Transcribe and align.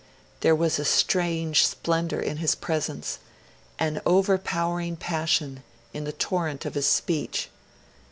There 0.39 0.55
was 0.55 0.79
a 0.79 0.83
strange 0.83 1.63
splendour 1.63 2.19
in 2.19 2.37
his 2.37 2.55
presence, 2.55 3.19
an 3.77 4.01
overpowering 4.03 4.95
passion 4.95 5.61
in 5.93 6.05
the 6.05 6.11
torrent 6.11 6.65
of 6.65 6.73
his 6.73 6.87
speech. 6.87 7.51